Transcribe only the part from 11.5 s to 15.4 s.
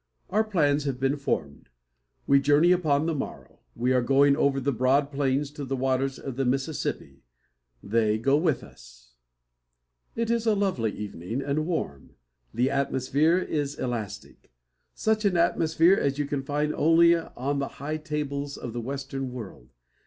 warm. The atmosphere is elastic; such an